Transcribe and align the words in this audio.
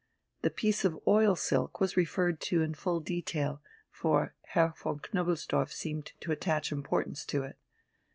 The 0.41 0.49
piece 0.49 0.83
of 0.83 0.99
oil 1.07 1.35
silk 1.35 1.79
was 1.79 1.95
referred 1.95 2.39
to 2.49 2.63
in 2.63 2.73
full 2.73 3.01
detail, 3.01 3.61
for 3.91 4.33
Herr 4.53 4.73
von 4.81 4.99
Knobelsdorff 4.99 5.71
seemed 5.71 6.13
to 6.21 6.31
attach 6.31 6.71
importance 6.71 7.23
to 7.25 7.43
it. 7.43 7.55